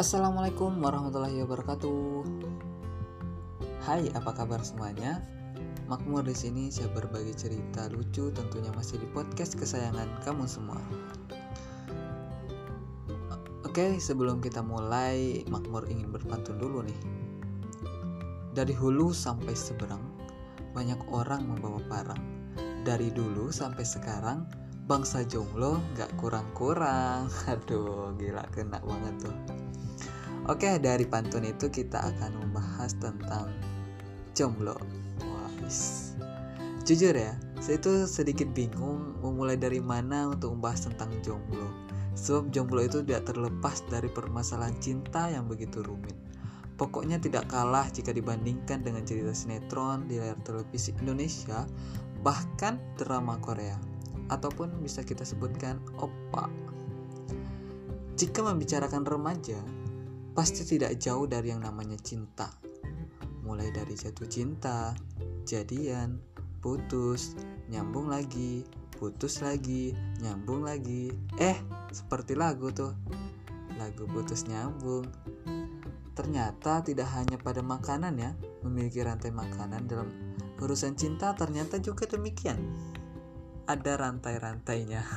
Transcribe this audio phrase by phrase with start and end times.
[0.00, 2.24] Assalamualaikum warahmatullahi wabarakatuh.
[3.84, 5.20] Hai, apa kabar semuanya?
[5.92, 10.80] Makmur di sini saya berbagi cerita lucu tentunya masih di podcast kesayangan kamu semua.
[13.68, 17.00] Oke, sebelum kita mulai, Makmur ingin berpantun dulu nih.
[18.56, 20.00] Dari hulu sampai seberang,
[20.72, 22.24] banyak orang membawa parang.
[22.88, 24.48] Dari dulu sampai sekarang,
[24.90, 27.30] bangsa jomblo gak kurang-kurang.
[27.54, 29.36] Aduh, gila kena banget tuh.
[30.50, 33.54] Oke, dari pantun itu kita akan membahas tentang
[34.34, 34.74] jomblo.
[35.22, 35.52] Wah,
[36.82, 41.70] Jujur ya, saya itu sedikit bingung memulai dari mana untuk membahas tentang jomblo.
[42.18, 46.18] Sebab jomblo itu tidak terlepas dari permasalahan cinta yang begitu rumit.
[46.74, 51.62] Pokoknya tidak kalah jika dibandingkan dengan cerita sinetron di layar televisi Indonesia,
[52.24, 53.76] bahkan drama Korea,
[54.30, 56.46] ataupun bisa kita sebutkan opa.
[58.14, 59.58] Jika membicarakan remaja,
[60.36, 62.52] pasti tidak jauh dari yang namanya cinta.
[63.42, 64.94] Mulai dari jatuh cinta,
[65.42, 66.20] jadian,
[66.62, 67.34] putus,
[67.72, 68.62] nyambung lagi,
[69.00, 71.08] putus lagi, nyambung lagi.
[71.40, 71.56] Eh,
[71.90, 72.92] seperti lagu tuh.
[73.80, 75.08] Lagu putus nyambung.
[76.12, 80.12] Ternyata tidak hanya pada makanan ya, memiliki rantai makanan dalam
[80.60, 82.60] urusan cinta ternyata juga demikian.
[83.70, 85.06] Ada rantai-rantainya.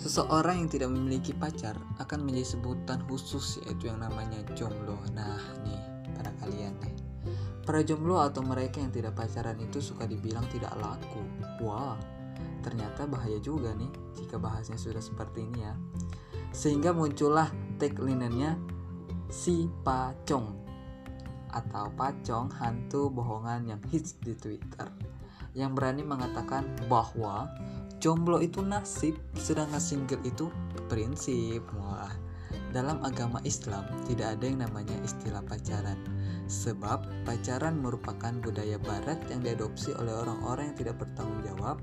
[0.00, 4.96] Seseorang yang tidak memiliki pacar akan menjadi sebutan khusus yaitu yang namanya jomblo.
[5.12, 5.36] Nah,
[5.68, 5.76] nih
[6.16, 6.96] para kalian nih.
[7.60, 11.20] Para jomblo atau mereka yang tidak pacaran itu suka dibilang tidak laku.
[11.60, 12.00] Wah,
[12.64, 15.76] ternyata bahaya juga nih jika bahasnya sudah seperti ini ya.
[16.56, 18.56] Sehingga muncullah tagline-nya
[19.28, 20.56] si pacong
[21.52, 25.05] atau pacong hantu bohongan yang hits di Twitter
[25.56, 27.48] yang berani mengatakan bahwa
[27.96, 30.52] jomblo itu nasib, sedangkan single itu
[30.92, 31.64] prinsip.
[31.80, 32.12] Wah,
[32.76, 35.96] dalam agama Islam tidak ada yang namanya istilah pacaran.
[36.46, 41.80] Sebab pacaran merupakan budaya barat yang diadopsi oleh orang-orang yang tidak bertanggung jawab.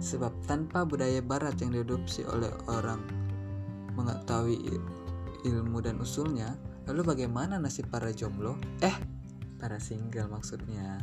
[0.00, 3.04] Sebab tanpa budaya barat yang diadopsi oleh orang
[3.92, 4.56] mengetahui
[5.44, 6.56] ilmu dan usulnya,
[6.88, 8.56] lalu bagaimana nasib para jomblo?
[8.80, 8.96] Eh,
[9.60, 10.96] para single maksudnya.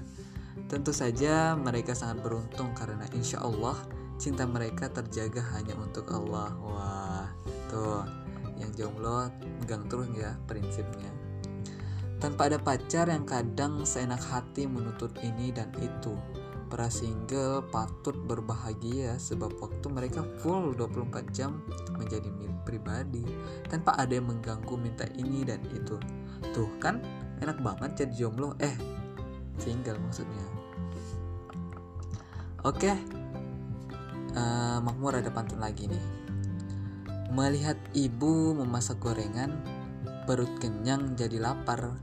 [0.69, 3.77] Tentu saja mereka sangat beruntung karena insya Allah
[4.19, 6.53] cinta mereka terjaga hanya untuk Allah.
[6.59, 7.27] Wah
[7.71, 8.03] tuh
[8.59, 9.31] yang jomblo
[9.63, 11.09] megang terus ya prinsipnya.
[12.19, 16.11] Tanpa ada pacar yang kadang seenak hati menuntut ini dan itu
[16.69, 21.65] para single patut berbahagia sebab waktu mereka full 24 jam
[21.97, 23.25] menjadi milik pribadi
[23.65, 25.97] tanpa ada yang mengganggu minta ini dan itu.
[26.53, 27.01] Tuh kan
[27.41, 28.53] enak banget jadi jomblo.
[28.61, 28.98] Eh
[29.59, 30.45] single maksudnya
[32.63, 32.97] oke okay,
[34.35, 36.03] uh, Makmur ada pantun lagi nih.
[37.29, 39.61] Melihat ibu memasak gorengan,
[40.25, 41.93] perut kenyang jadi lapar.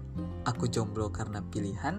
[0.46, 1.98] Aku jomblo karena pilihan,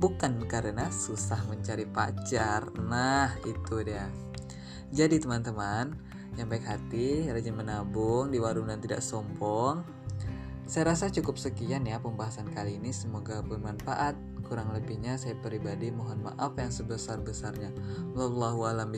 [0.00, 2.72] bukan karena susah mencari pacar.
[2.80, 4.08] Nah, itu dia.
[4.88, 5.92] Jadi teman-teman,
[6.40, 9.84] yang baik hati, rajin menabung di warung dan tidak sombong.
[10.64, 12.88] Saya rasa cukup sekian ya pembahasan kali ini.
[12.96, 14.31] Semoga bermanfaat.
[14.52, 17.72] Kurang lebihnya saya pribadi mohon maaf yang sebesar-besarnya.
[18.12, 18.92] Wallahu a'lam.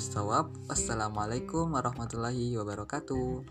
[0.66, 3.47] Wassalamualaikum warahmatullahi wabarakatuh.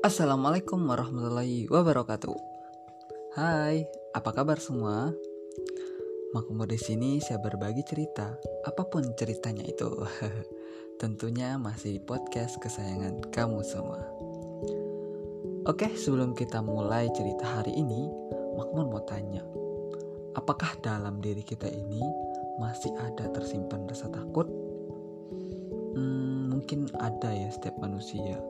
[0.00, 2.32] Assalamualaikum warahmatullahi wabarakatuh.
[3.36, 3.84] Hai,
[4.16, 5.12] apa kabar semua?
[6.32, 8.24] Makmur di sini saya berbagi cerita,
[8.64, 10.00] apa pun ceritanya itu.
[11.00, 14.00] Tentunya masih di podcast kesayangan kamu semua.
[15.68, 18.08] Oke, sebelum kita mulai cerita hari ini,
[18.56, 19.44] Makmur mau tanya,
[20.32, 22.00] apakah dalam diri kita ini
[22.56, 24.48] masih ada tersimpan rasa takut?
[25.92, 28.40] Hmm, mungkin ada ya setiap manusia.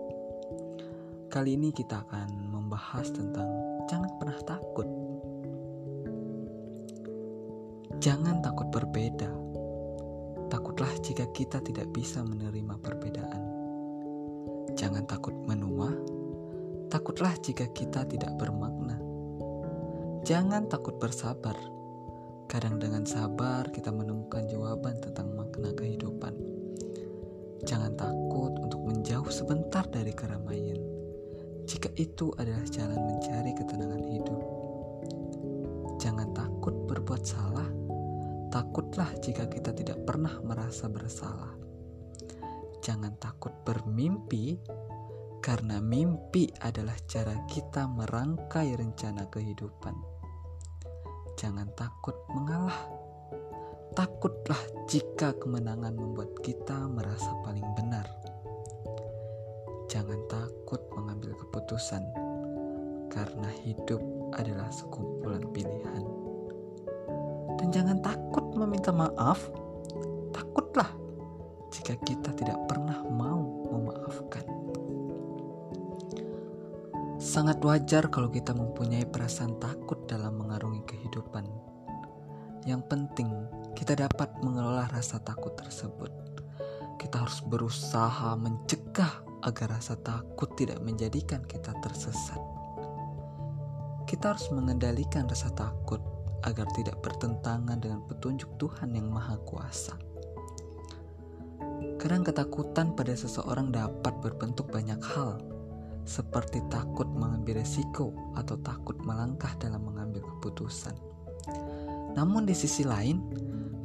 [1.35, 3.51] Kali ini kita akan membahas tentang
[3.91, 4.87] jangan pernah takut
[8.03, 9.31] Jangan takut berbeda.
[10.51, 13.43] Takutlah jika kita tidak bisa menerima perbedaan.
[14.75, 15.95] Jangan takut menua.
[16.91, 18.99] Takutlah jika kita tidak bermakna.
[20.27, 21.55] Jangan takut bersabar.
[22.51, 26.35] Kadang dengan sabar kita menemukan jawaban tentang makna kehidupan.
[27.63, 30.83] Jangan takut untuk menjauh sebentar dari keramaian.
[31.71, 34.43] Jika itu adalah jalan mencari ketenangan hidup.
[36.03, 37.71] Jangan takut berbuat salah
[38.53, 41.57] Takutlah jika kita tidak pernah merasa bersalah.
[42.85, 44.61] Jangan takut bermimpi,
[45.41, 49.97] karena mimpi adalah cara kita merangkai rencana kehidupan.
[51.41, 52.77] jangan takut mengalah.
[53.97, 58.05] Takutlah jika kemenangan membuat kita merasa paling benar.
[59.89, 62.05] Jangan takut mengambil keputusan,
[63.09, 64.01] karena hidup
[64.37, 66.05] adalah sekumpulan pilihan.
[67.59, 69.51] Dan jangan takut meminta maaf,
[70.31, 70.91] takutlah
[71.75, 73.43] jika kita tidak pernah mau
[73.75, 74.47] memaafkan.
[77.19, 81.47] Sangat wajar kalau kita mempunyai perasaan takut dalam mengarungi kehidupan.
[82.63, 83.31] Yang penting,
[83.75, 86.11] kita dapat mengelola rasa takut tersebut.
[87.01, 92.39] Kita harus berusaha mencegah agar rasa takut tidak menjadikan kita tersesat.
[94.07, 96.12] Kita harus mengendalikan rasa takut
[96.43, 99.95] agar tidak bertentangan dengan petunjuk Tuhan yang Maha Kuasa.
[101.99, 105.39] Kadang ketakutan pada seseorang dapat berbentuk banyak hal,
[106.03, 110.99] seperti takut mengambil resiko atau takut melangkah dalam mengambil keputusan.
[112.19, 113.23] Namun di sisi lain,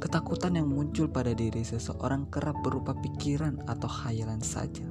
[0.02, 4.84] ketakutan yang muncul pada diri seseorang kerap berupa pikiran atau khayalan saja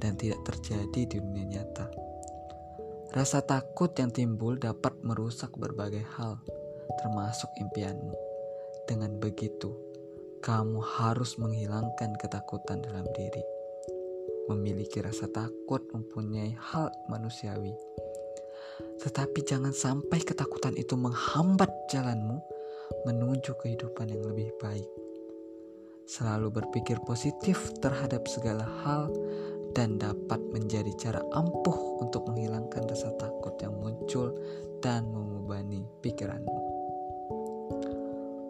[0.00, 2.03] dan tidak terjadi di dunia nyata.
[3.14, 6.34] Rasa takut yang timbul dapat merusak berbagai hal,
[6.98, 8.10] termasuk impianmu.
[8.90, 9.70] Dengan begitu,
[10.42, 13.38] kamu harus menghilangkan ketakutan dalam diri.
[14.50, 17.70] Memiliki rasa takut mempunyai hal manusiawi.
[18.98, 22.42] Tetapi jangan sampai ketakutan itu menghambat jalanmu
[23.06, 24.90] menuju kehidupan yang lebih baik.
[26.10, 29.06] Selalu berpikir positif terhadap segala hal
[29.74, 34.30] dan dapat menjadi cara ampuh untuk menghilangkan rasa takut yang muncul
[34.78, 36.60] dan membebani pikiranmu.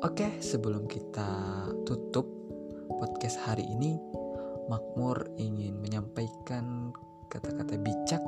[0.05, 1.27] Oke, sebelum kita
[1.89, 2.29] tutup
[3.01, 3.97] podcast hari ini,
[4.69, 6.93] Makmur ingin menyampaikan
[7.33, 8.21] kata-kata bijak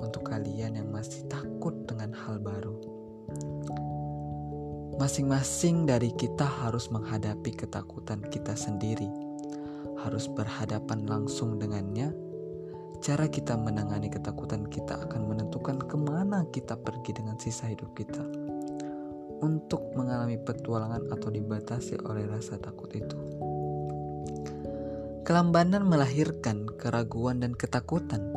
[0.00, 2.76] untuk kalian yang masih takut dengan hal baru.
[4.96, 9.25] Masing-masing dari kita harus menghadapi ketakutan kita sendiri
[10.06, 12.14] harus berhadapan langsung dengannya,
[13.02, 18.22] cara kita menangani ketakutan kita akan menentukan ke mana kita pergi dengan sisa hidup kita.
[19.42, 23.18] Untuk mengalami petualangan atau dibatasi oleh rasa takut itu.
[25.26, 28.30] Kelambanan melahirkan keraguan dan ketakutan.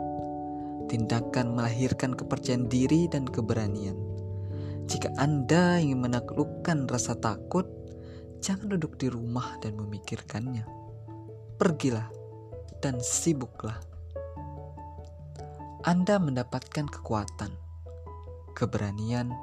[0.90, 3.96] Tindakan melahirkan kepercayaan diri dan keberanian.
[4.90, 7.70] Jika Anda ingin menaklukkan rasa takut,
[8.42, 10.79] jangan duduk di rumah dan memikirkannya
[11.60, 12.08] pergilah
[12.80, 13.76] dan sibuklah.
[15.84, 17.52] Anda mendapatkan kekuatan,
[18.56, 19.36] keberanian,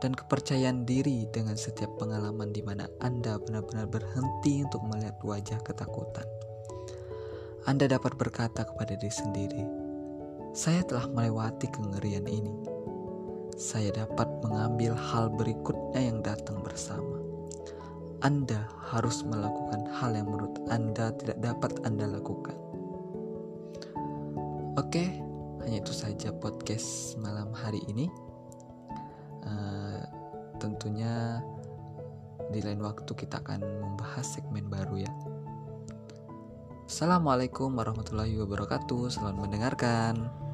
[0.00, 6.24] dan kepercayaan diri dengan setiap pengalaman di mana Anda benar-benar berhenti untuk melihat wajah ketakutan.
[7.68, 9.64] Anda dapat berkata kepada diri sendiri,
[10.56, 12.56] "Saya telah melewati kengerian ini.
[13.60, 17.19] Saya dapat mengambil hal berikutnya yang datang bersama."
[18.20, 22.52] Anda harus melakukan hal yang menurut Anda tidak dapat Anda lakukan.
[24.76, 25.08] Oke,
[25.64, 28.12] hanya itu saja podcast malam hari ini.
[29.40, 30.04] Uh,
[30.60, 31.40] tentunya
[32.52, 35.12] di lain waktu kita akan membahas segmen baru ya.
[36.84, 39.08] Assalamualaikum warahmatullahi wabarakatuh.
[39.08, 40.49] Selamat mendengarkan.